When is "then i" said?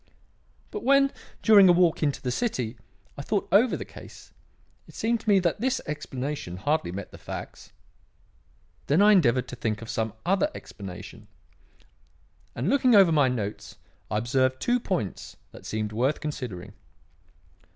8.87-9.11